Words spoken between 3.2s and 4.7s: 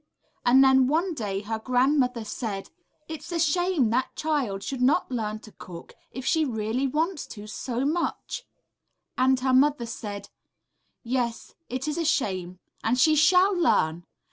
a shame that child